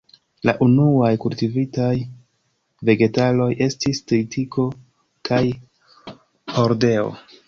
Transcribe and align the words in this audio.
La 0.49 0.53
unuaj 0.65 1.09
kultivitaj 1.25 1.91
vegetaloj 2.89 3.49
estis 3.65 4.01
tritiko 4.13 4.65
kaj 5.31 5.43
hordeo. 6.57 7.07